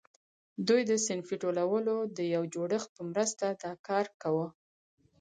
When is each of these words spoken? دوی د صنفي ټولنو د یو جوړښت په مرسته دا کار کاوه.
دوی 0.67 0.81
د 0.89 0.91
صنفي 1.05 1.35
ټولنو 1.43 1.95
د 2.17 2.19
یو 2.33 2.43
جوړښت 2.53 2.89
په 2.97 3.01
مرسته 3.11 3.45
دا 3.61 3.71
کار 3.87 4.05
کاوه. 4.21 4.47